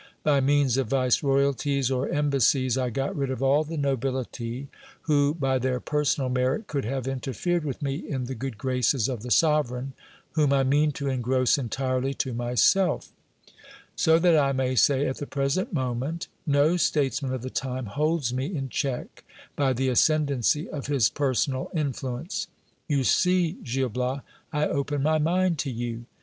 [0.23, 4.67] By means of viceroyalties or embassies I got rid of all the nobility
[5.03, 9.21] who, by their personal merit, could have interfered with me in the good graces of
[9.21, 9.93] the sovereign,
[10.31, 13.11] whom I mean to engross entirely to myself;
[13.95, 18.33] so that I may say at the present moment, no statesman of the time holds
[18.33, 19.23] me in check
[19.55, 22.47] by the ascendancy of his personal influence.
[22.87, 24.21] You see, Gil Bias,
[24.51, 26.05] I open my mind to you.